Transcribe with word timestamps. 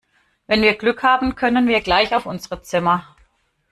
Wenn 0.47 0.63
wir 0.63 0.73
Glück 0.73 1.03
haben, 1.03 1.35
können 1.35 1.67
wir 1.67 1.79
gleich 1.79 2.15
auf 2.15 2.25
unsere 2.25 2.63
Zimmer. 2.63 3.15